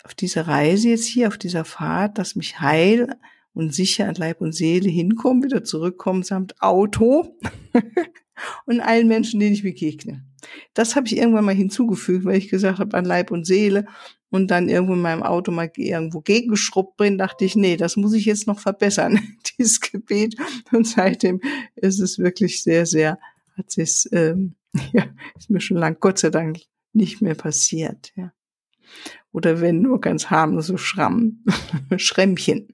auf 0.03 0.15
dieser 0.15 0.47
Reise 0.47 0.89
jetzt 0.89 1.05
hier, 1.05 1.27
auf 1.27 1.38
dieser 1.38 1.65
Fahrt, 1.65 2.17
dass 2.17 2.36
mich 2.36 2.59
heil 2.59 3.15
und 3.53 3.74
sicher 3.74 4.07
an 4.07 4.15
Leib 4.15 4.41
und 4.41 4.53
Seele 4.53 4.89
hinkommen, 4.89 5.43
wieder 5.43 5.63
zurückkommen 5.63 6.24
samt 6.24 6.62
Auto 6.62 7.38
und 8.65 8.81
allen 8.81 9.07
Menschen, 9.07 9.39
denen 9.39 9.53
ich 9.53 9.63
begegne. 9.63 10.25
Das 10.74 10.95
habe 10.95 11.07
ich 11.07 11.17
irgendwann 11.17 11.45
mal 11.45 11.55
hinzugefügt, 11.55 12.25
weil 12.25 12.38
ich 12.38 12.50
gesagt 12.50 12.79
habe, 12.79 12.95
an 12.95 13.05
Leib 13.05 13.31
und 13.31 13.45
Seele 13.45 13.88
und 14.29 14.51
dann 14.51 14.69
irgendwo 14.69 14.93
in 14.93 15.01
meinem 15.01 15.24
Auto 15.24 15.51
mal 15.51 15.72
irgendwo 15.75 16.22
gegengeschrubbt 16.22 16.98
bin, 16.98 17.17
dachte 17.17 17.46
ich, 17.46 17.55
nee, 17.55 17.77
das 17.77 17.96
muss 17.96 18.13
ich 18.13 18.25
jetzt 18.25 18.48
noch 18.48 18.60
verbessern, 18.60 19.19
dieses 19.57 19.79
Gebet. 19.79 20.36
Und 20.72 20.88
seitdem 20.88 21.41
ist 21.75 22.00
es 22.00 22.19
wirklich 22.19 22.63
sehr, 22.63 22.86
sehr, 22.86 23.19
hat 23.57 23.72
sich, 23.72 24.05
ähm, 24.12 24.55
ja, 24.93 25.05
ist 25.38 25.50
mir 25.50 25.62
schon 25.62 25.77
lang, 25.77 25.98
Gott 26.00 26.19
sei 26.19 26.29
Dank, 26.29 26.60
nicht 26.93 27.22
mehr 27.22 27.36
passiert, 27.36 28.12
ja. 28.15 28.34
Oder 29.31 29.62
wenn 29.62 29.81
nur 29.81 30.01
ganz 30.01 30.29
harmlos 30.29 30.67
so 30.67 30.77
Schramm, 30.77 31.43
Schrämmchen. 31.98 32.74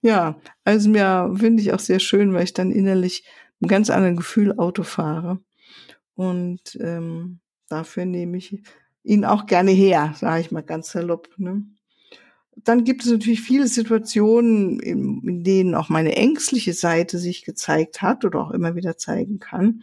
ja, 0.00 0.40
also 0.64 0.88
mir 0.88 1.32
finde 1.36 1.62
ich 1.62 1.72
auch 1.72 1.78
sehr 1.78 2.00
schön, 2.00 2.32
weil 2.32 2.44
ich 2.44 2.54
dann 2.54 2.72
innerlich 2.72 3.24
ein 3.62 3.68
ganz 3.68 3.90
anderen 3.90 4.16
Gefühl 4.16 4.58
Auto 4.58 4.82
fahre. 4.82 5.40
Und 6.14 6.78
ähm, 6.80 7.40
dafür 7.68 8.06
nehme 8.06 8.38
ich 8.38 8.62
ihn 9.04 9.24
auch 9.24 9.46
gerne 9.46 9.70
her, 9.70 10.14
sage 10.18 10.40
ich 10.40 10.50
mal 10.50 10.62
ganz 10.62 10.90
salopp. 10.90 11.28
Ne? 11.36 11.62
Dann 12.56 12.84
gibt 12.84 13.04
es 13.04 13.10
natürlich 13.10 13.42
viele 13.42 13.68
Situationen, 13.68 14.80
in, 14.80 15.22
in 15.22 15.44
denen 15.44 15.74
auch 15.74 15.88
meine 15.88 16.16
ängstliche 16.16 16.72
Seite 16.72 17.18
sich 17.18 17.44
gezeigt 17.44 18.02
hat 18.02 18.24
oder 18.24 18.40
auch 18.40 18.50
immer 18.50 18.74
wieder 18.74 18.96
zeigen 18.96 19.38
kann. 19.38 19.82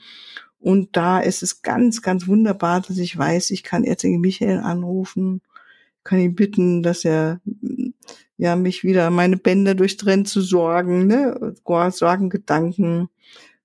Und 0.59 0.95
da 0.95 1.19
ist 1.19 1.43
es 1.43 1.61
ganz, 1.61 2.01
ganz 2.01 2.27
wunderbar, 2.27 2.81
dass 2.81 2.97
ich 2.97 3.17
weiß, 3.17 3.51
ich 3.51 3.63
kann 3.63 3.83
Erzengel 3.83 4.19
Michael 4.19 4.59
anrufen, 4.59 5.41
kann 6.03 6.19
ihn 6.19 6.35
bitten, 6.35 6.83
dass 6.83 7.05
er 7.05 7.41
ja 8.37 8.55
mich 8.55 8.83
wieder 8.83 9.09
meine 9.09 9.37
Bänder 9.37 9.75
durchtrennt 9.75 10.27
zu 10.27 10.41
sorgen, 10.41 11.07
ne, 11.07 11.55
Sorgen, 11.91 12.29
Gedanken, 12.29 13.09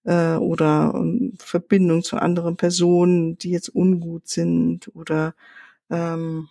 äh, 0.07 0.37
oder 0.37 0.93
ähm, 0.95 1.35
Verbindung 1.39 2.03
zu 2.03 2.17
anderen 2.17 2.57
Personen, 2.57 3.37
die 3.39 3.51
jetzt 3.51 3.75
ungut 3.75 4.29
sind 4.29 4.89
oder 4.95 5.35
ähm, 5.91 6.49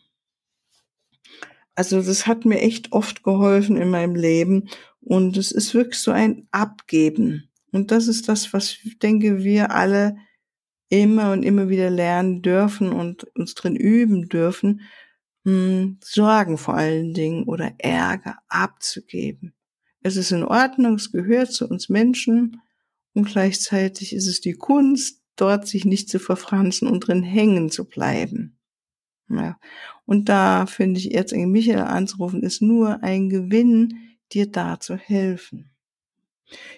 also 1.74 2.02
das 2.02 2.28
hat 2.28 2.46
mir 2.46 2.62
echt 2.62 2.92
oft 2.92 3.24
geholfen 3.24 3.76
in 3.76 3.90
meinem 3.90 4.16
Leben 4.16 4.70
und 5.02 5.38
es 5.38 5.52
ist 5.52 5.74
wirklich 5.74 6.00
so 6.00 6.12
ein 6.12 6.48
Abgeben. 6.52 7.50
Und 7.72 7.92
das 7.92 8.08
ist 8.08 8.30
das, 8.30 8.54
was 8.54 8.78
ich 8.84 8.98
denke, 9.00 9.44
wir 9.44 9.72
alle 9.72 10.16
immer 10.90 11.34
und 11.34 11.44
immer 11.44 11.68
wieder 11.68 11.90
lernen 11.90 12.42
dürfen 12.42 12.94
und 12.94 13.26
uns 13.36 13.56
drin 13.56 13.76
üben 13.76 14.30
dürfen, 14.30 14.82
hm, 15.44 16.00
Sorgen 16.02 16.58
vor 16.58 16.76
allen 16.76 17.14
Dingen 17.14 17.44
oder 17.44 17.74
Ärger 17.78 18.38
abzugeben. 18.48 19.54
Es 20.02 20.16
ist 20.16 20.32
in 20.32 20.44
Ordnung, 20.44 20.96
es 20.96 21.12
gehört 21.12 21.52
zu 21.52 21.68
uns 21.68 21.90
Menschen 21.90 22.62
und 23.16 23.26
gleichzeitig 23.26 24.14
ist 24.14 24.28
es 24.28 24.42
die 24.42 24.54
Kunst, 24.54 25.22
dort 25.38 25.68
sich 25.68 25.86
nicht 25.86 26.10
zu 26.10 26.20
verfranzen 26.20 26.88
und 26.88 27.08
drin 27.08 27.24
hängen 27.24 27.72
zu 27.72 27.86
bleiben. 27.86 28.58
Ja. 29.30 29.58
Und 30.06 30.30
da 30.30 30.66
finde 30.66 31.00
ich 31.00 31.16
Erzengel 31.16 31.48
Michael 31.48 31.80
anzurufen, 31.80 32.44
ist 32.44 32.62
nur 32.62 33.02
ein 33.04 33.30
Gewinn, 33.30 34.18
dir 34.34 34.52
da 34.52 34.80
zu 34.80 34.98
helfen. 34.98 35.72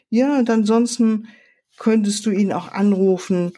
Ja, 0.10 0.39
und 0.39 0.50
ansonsten 0.50 1.27
könntest 1.77 2.25
du 2.25 2.32
ihn 2.32 2.53
auch 2.53 2.72
anrufen, 2.72 3.53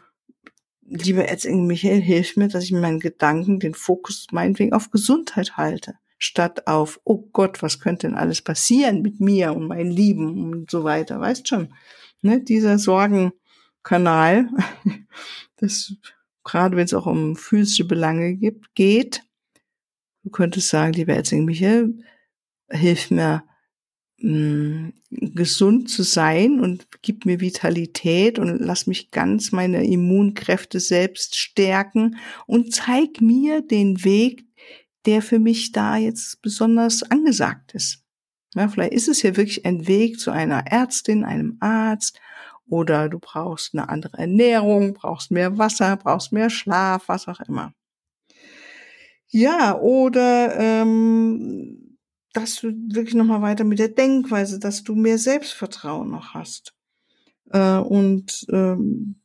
lieber 0.81 1.25
Erzengel 1.25 1.67
Michael, 1.67 2.01
hilf 2.01 2.37
mir, 2.37 2.47
dass 2.47 2.63
ich 2.63 2.71
meinen 2.71 2.99
Gedanken 2.99 3.59
den 3.59 3.73
Fokus 3.73 4.27
meinetwegen 4.31 4.73
auf 4.73 4.89
Gesundheit 4.89 5.57
halte, 5.57 5.95
statt 6.17 6.65
auf, 6.65 6.99
oh 7.03 7.27
Gott, 7.31 7.61
was 7.61 7.79
könnte 7.79 8.07
denn 8.07 8.15
alles 8.15 8.41
passieren 8.41 9.01
mit 9.01 9.19
mir 9.19 9.53
und 9.53 9.67
meinen 9.67 9.91
Lieben 9.91 10.53
und 10.53 10.71
so 10.71 10.83
weiter, 10.85 11.19
weißt 11.19 11.47
schon. 11.47 11.73
Ne, 12.21 12.41
dieser 12.41 12.77
Sorgenkanal, 12.79 14.49
das 15.57 15.93
gerade 16.43 16.75
wenn 16.75 16.85
es 16.85 16.93
auch 16.93 17.05
um 17.05 17.35
physische 17.35 17.85
Belange 17.85 18.35
gibt, 18.35 18.73
geht. 18.75 19.23
Du 20.23 20.31
könntest 20.31 20.69
sagen, 20.69 20.93
lieber 20.93 21.13
Erzengel 21.13 21.45
Michael, 21.45 22.03
hilf 22.69 23.11
mir, 23.11 23.43
mh, 24.17 24.31
mm, 24.31 24.93
gesund 25.09 25.89
zu 25.89 26.03
sein 26.03 26.59
und 26.59 26.87
gib 27.01 27.25
mir 27.25 27.39
Vitalität 27.39 28.37
und 28.39 28.59
lass 28.59 28.87
mich 28.87 29.11
ganz 29.11 29.51
meine 29.51 29.85
Immunkräfte 29.85 30.79
selbst 30.79 31.35
stärken 31.35 32.17
und 32.45 32.73
zeig 32.73 33.21
mir 33.21 33.61
den 33.61 34.03
Weg, 34.03 34.45
der 35.05 35.21
für 35.21 35.39
mich 35.39 35.71
da 35.71 35.97
jetzt 35.97 36.41
besonders 36.41 37.03
angesagt 37.03 37.73
ist. 37.73 38.03
Ja, 38.55 38.67
vielleicht 38.67 38.93
ist 38.93 39.07
es 39.07 39.21
ja 39.21 39.35
wirklich 39.37 39.65
ein 39.65 39.87
Weg 39.87 40.19
zu 40.19 40.31
einer 40.31 40.65
Ärztin, 40.67 41.23
einem 41.23 41.57
Arzt, 41.59 42.19
oder 42.69 43.09
du 43.09 43.19
brauchst 43.19 43.73
eine 43.73 43.89
andere 43.89 44.17
Ernährung, 44.17 44.93
brauchst 44.93 45.31
mehr 45.31 45.57
Wasser, 45.57 45.97
brauchst 45.97 46.31
mehr 46.31 46.49
Schlaf, 46.49 47.07
was 47.07 47.27
auch 47.27 47.39
immer. 47.41 47.73
Ja, 49.27 49.77
oder 49.77 50.55
ähm, 50.57 51.97
dass 52.33 52.61
du 52.61 52.71
wirklich 52.93 53.15
nochmal 53.15 53.41
weiter 53.41 53.63
mit 53.63 53.79
der 53.79 53.89
Denkweise, 53.89 54.59
dass 54.59 54.83
du 54.83 54.95
mehr 54.95 55.17
Selbstvertrauen 55.17 56.09
noch 56.09 56.33
hast 56.33 56.73
äh, 57.51 57.77
und 57.77 58.45
ähm, 58.51 59.21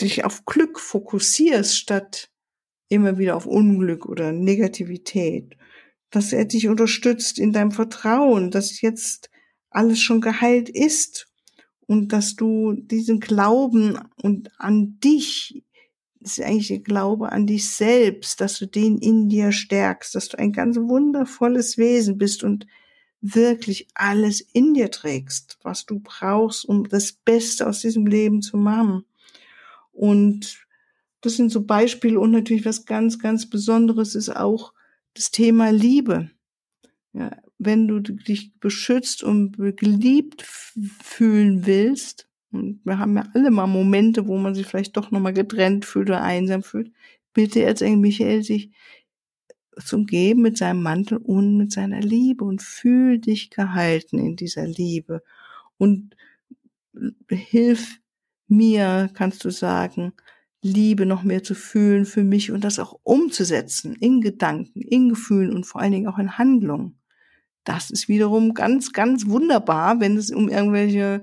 dich 0.00 0.24
auf 0.24 0.44
Glück 0.44 0.78
fokussierst 0.78 1.76
statt 1.76 2.30
immer 2.88 3.18
wieder 3.18 3.36
auf 3.36 3.46
Unglück 3.46 4.06
oder 4.06 4.32
Negativität. 4.32 5.56
Dass 6.10 6.32
er 6.32 6.44
dich 6.44 6.68
unterstützt 6.68 7.38
in 7.38 7.52
deinem 7.52 7.72
Vertrauen, 7.72 8.50
dass 8.50 8.80
jetzt 8.80 9.30
alles 9.70 10.00
schon 10.00 10.20
geheilt 10.20 10.68
ist 10.68 11.28
und 11.86 12.12
dass 12.12 12.36
du 12.36 12.74
diesen 12.74 13.20
Glauben 13.20 13.98
und 14.22 14.50
an 14.58 14.98
dich, 15.00 15.62
das 16.20 16.38
ist 16.38 16.44
eigentlich 16.44 16.68
der 16.68 16.80
Glaube 16.80 17.32
an 17.32 17.46
dich 17.46 17.68
selbst, 17.68 18.40
dass 18.40 18.58
du 18.58 18.66
den 18.66 18.98
in 18.98 19.28
dir 19.28 19.52
stärkst, 19.52 20.14
dass 20.14 20.28
du 20.28 20.38
ein 20.38 20.52
ganz 20.52 20.76
wundervolles 20.76 21.78
Wesen 21.78 22.18
bist 22.18 22.42
und 22.42 22.66
wirklich 23.20 23.88
alles 23.94 24.40
in 24.40 24.74
dir 24.74 24.90
trägst, 24.90 25.58
was 25.62 25.86
du 25.86 26.00
brauchst, 26.00 26.64
um 26.64 26.88
das 26.88 27.12
Beste 27.12 27.66
aus 27.66 27.80
diesem 27.80 28.06
Leben 28.06 28.42
zu 28.42 28.56
machen. 28.56 29.04
Und 29.92 30.66
das 31.20 31.36
sind 31.36 31.50
so 31.50 31.64
Beispiele 31.64 32.20
und 32.20 32.30
natürlich 32.30 32.64
was 32.64 32.86
ganz, 32.86 33.18
ganz 33.18 33.50
Besonderes 33.50 34.14
ist 34.14 34.34
auch 34.34 34.72
das 35.18 35.30
Thema 35.30 35.70
Liebe. 35.70 36.30
Ja, 37.12 37.36
wenn 37.58 37.88
du 37.88 38.00
dich 38.00 38.52
beschützt 38.60 39.24
und 39.24 39.56
geliebt 39.76 40.42
fühlen 40.42 41.66
willst, 41.66 42.28
und 42.50 42.80
wir 42.84 42.98
haben 42.98 43.16
ja 43.16 43.26
alle 43.34 43.50
mal 43.50 43.66
Momente, 43.66 44.26
wo 44.26 44.38
man 44.38 44.54
sich 44.54 44.66
vielleicht 44.66 44.96
doch 44.96 45.10
nochmal 45.10 45.34
getrennt 45.34 45.84
fühlt 45.84 46.08
oder 46.08 46.22
einsam 46.22 46.62
fühlt, 46.62 46.92
bitte 47.34 47.62
Erzengel 47.62 47.98
Michael 47.98 48.42
sich 48.42 48.70
zum 49.84 50.06
Geben 50.06 50.42
mit 50.42 50.56
seinem 50.56 50.82
Mantel 50.82 51.18
und 51.18 51.56
mit 51.56 51.72
seiner 51.72 52.00
Liebe 52.00 52.44
und 52.44 52.62
fühl 52.62 53.18
dich 53.18 53.50
gehalten 53.50 54.18
in 54.18 54.36
dieser 54.36 54.66
Liebe 54.66 55.22
und 55.76 56.16
hilf 57.30 58.00
mir, 58.48 59.10
kannst 59.14 59.44
du 59.44 59.50
sagen, 59.50 60.12
Liebe 60.60 61.06
noch 61.06 61.22
mehr 61.22 61.42
zu 61.42 61.54
fühlen 61.54 62.04
für 62.04 62.24
mich 62.24 62.50
und 62.50 62.64
das 62.64 62.78
auch 62.78 62.98
umzusetzen 63.02 63.94
in 63.94 64.20
Gedanken, 64.20 64.80
in 64.80 65.08
Gefühlen 65.10 65.52
und 65.54 65.64
vor 65.64 65.80
allen 65.80 65.92
Dingen 65.92 66.08
auch 66.08 66.18
in 66.18 66.36
Handlungen. 66.36 67.00
Das 67.64 67.90
ist 67.90 68.08
wiederum 68.08 68.54
ganz, 68.54 68.92
ganz 68.92 69.26
wunderbar, 69.26 70.00
wenn 70.00 70.16
es 70.16 70.30
um 70.30 70.48
irgendwelche 70.48 71.22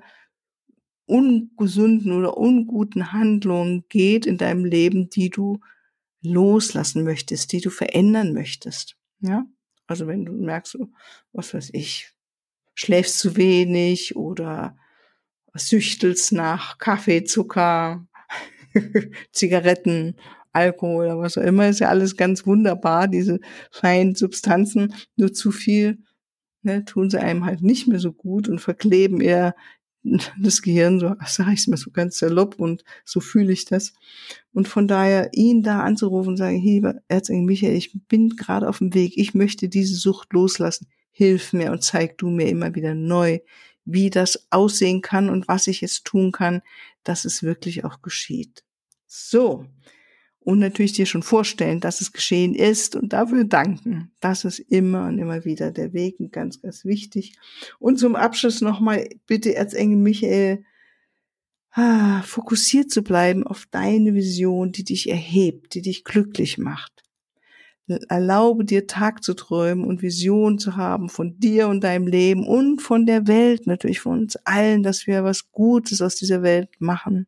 ungesunden 1.06 2.12
oder 2.14 2.38
unguten 2.38 3.12
Handlungen 3.12 3.86
geht 3.90 4.26
in 4.26 4.38
deinem 4.38 4.66
Leben, 4.66 5.10
die 5.10 5.30
du 5.30 5.60
loslassen 6.22 7.04
möchtest, 7.04 7.52
die 7.52 7.62
du 7.62 7.70
verändern 7.70 8.34
möchtest. 8.34 8.98
Ja? 9.20 9.46
Also 9.88 10.08
wenn 10.08 10.26
du 10.26 10.34
merkst, 10.34 10.78
was 11.32 11.54
weiß 11.54 11.70
ich, 11.74 12.12
schläfst 12.74 13.20
zu 13.20 13.36
wenig 13.38 14.16
oder 14.16 14.78
süchtelst 15.54 16.32
nach 16.32 16.78
Kaffee, 16.80 17.24
Zucker, 17.24 18.08
Zigaretten, 19.32 20.16
Alkohol 20.52 21.06
oder 21.06 21.20
was 21.20 21.38
auch 21.38 21.44
immer, 21.44 21.68
ist 21.68 21.80
ja 21.80 21.90
alles 21.90 22.16
ganz 22.16 22.46
wunderbar, 22.46 23.08
diese 23.08 23.40
feinen 23.72 24.16
Substanzen, 24.16 24.94
nur 25.18 25.34
zu 25.34 25.52
viel 25.52 25.98
ne, 26.66 26.84
tun 26.84 27.10
sie 27.10 27.20
einem 27.20 27.46
halt 27.46 27.62
nicht 27.62 27.88
mehr 27.88 28.00
so 28.00 28.12
gut 28.12 28.50
und 28.50 28.60
verkleben 28.60 29.22
eher 29.22 29.56
das 30.40 30.62
Gehirn, 30.62 31.00
so 31.00 31.16
sage 31.26 31.54
ich 31.54 31.62
es 31.62 31.68
mir 31.68 31.78
so 31.78 31.92
ganz 31.92 32.18
salopp 32.18 32.60
und 32.60 32.84
so 33.06 33.20
fühle 33.20 33.54
ich 33.54 33.66
das. 33.66 33.94
Und 34.54 34.68
von 34.68 34.88
daher 34.88 35.30
ihn 35.34 35.64
da 35.64 35.80
anzurufen 35.82 36.32
und 36.32 36.38
sagen, 36.38 36.60
hey, 36.60 36.84
Erzengel 37.08 37.46
Michael, 37.46 37.76
ich 37.76 37.98
bin 38.08 38.30
gerade 38.30 38.68
auf 38.68 38.80
dem 38.80 38.94
Weg, 38.94 39.18
ich 39.18 39.34
möchte 39.34 39.70
diese 39.70 39.96
Sucht 39.96 40.34
loslassen, 40.34 40.88
hilf 41.12 41.54
mir 41.54 41.72
und 41.72 41.82
zeig 41.84 42.18
du 42.18 42.30
mir 42.30 42.50
immer 42.50 42.76
wieder 42.76 42.94
neu, 42.94 43.40
wie 43.86 44.10
das 44.10 44.48
aussehen 44.52 45.02
kann 45.02 45.30
und 45.30 45.48
was 45.48 45.68
ich 45.68 45.82
jetzt 45.82 46.06
tun 46.06 46.32
kann, 46.32 46.62
dass 47.04 47.24
es 47.26 47.44
wirklich 47.44 47.86
auch 47.86 48.02
geschieht. 48.02 48.64
So, 49.08 49.66
und 50.46 50.60
natürlich 50.60 50.94
dir 50.94 51.08
schon 51.08 51.24
vorstellen, 51.24 51.80
dass 51.80 52.02
es 52.02 52.12
geschehen 52.14 52.54
ist 52.54 52.96
und 52.96 53.14
dafür 53.14 53.46
danken. 53.46 54.12
Das 54.20 54.46
ist 54.46 54.60
immer 54.60 55.08
und 55.08 55.18
immer 55.18 55.44
wieder 55.44 55.72
der 55.72 55.92
Weg 55.94 56.20
und 56.20 56.32
ganz, 56.32 56.62
ganz 56.62 56.86
wichtig. 56.86 57.36
Und 57.80 57.98
zum 57.98 58.16
Abschluss 58.16 58.62
nochmal 58.62 59.10
bitte 59.26 59.56
Erzengel 59.56 59.98
Michael, 59.98 60.64
ah, 61.72 62.22
fokussiert 62.22 62.92
zu 62.92 63.02
bleiben 63.02 63.46
auf 63.46 63.66
deine 63.72 64.14
Vision, 64.14 64.72
die 64.72 64.84
dich 64.84 65.10
erhebt, 65.10 65.74
die 65.74 65.82
dich 65.82 66.04
glücklich 66.04 66.60
macht. 66.60 67.05
Erlaube 67.88 68.66
dir 68.66 68.88
Tag 68.88 69.24
zu 69.24 69.36
träumen 69.36 69.86
und 69.86 70.02
Vision 70.02 70.58
zu 70.58 70.76
haben 70.76 71.10
von 71.10 71.40
dir 71.40 71.68
und 71.68 71.84
deinem 71.84 72.08
Leben 72.08 72.48
und 72.48 72.82
von 72.82 73.06
der 73.06 73.28
Welt, 73.28 73.68
natürlich 73.68 74.00
von 74.00 74.20
uns 74.20 74.36
allen, 74.38 74.82
dass 74.82 75.06
wir 75.06 75.24
was 75.24 75.52
Gutes 75.52 76.02
aus 76.02 76.16
dieser 76.16 76.42
Welt 76.42 76.70
machen 76.80 77.28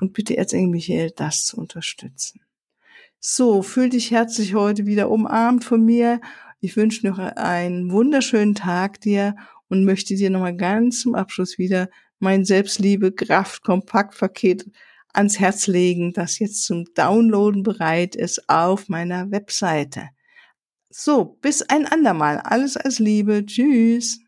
und 0.00 0.14
bitte 0.14 0.36
Erzengel 0.36 0.70
Michael, 0.70 1.12
das 1.14 1.44
zu 1.44 1.58
unterstützen. 1.58 2.40
So, 3.20 3.62
fühl 3.62 3.90
dich 3.90 4.10
herzlich 4.10 4.54
heute 4.54 4.86
wieder 4.86 5.10
umarmt 5.10 5.64
von 5.64 5.84
mir. 5.84 6.20
Ich 6.60 6.76
wünsche 6.76 7.06
noch 7.06 7.18
einen 7.18 7.90
wunderschönen 7.90 8.54
Tag 8.54 9.00
dir 9.00 9.36
und 9.68 9.84
möchte 9.84 10.14
dir 10.14 10.30
nochmal 10.30 10.56
ganz 10.56 11.00
zum 11.00 11.14
Abschluss 11.14 11.58
wieder 11.58 11.88
mein 12.20 12.44
Selbstliebe 12.44 13.12
Kraft 13.12 13.62
Kompaktpaket 13.62 14.70
ans 15.12 15.38
Herz 15.38 15.66
legen, 15.66 16.12
das 16.12 16.38
jetzt 16.38 16.64
zum 16.64 16.84
Downloaden 16.94 17.62
bereit 17.62 18.14
ist 18.14 18.48
auf 18.48 18.88
meiner 18.88 19.30
Webseite. 19.30 20.08
So, 20.90 21.38
bis 21.40 21.62
ein 21.62 21.86
andermal. 21.86 22.38
Alles 22.38 22.76
als 22.76 22.98
Liebe. 22.98 23.44
Tschüss. 23.44 24.20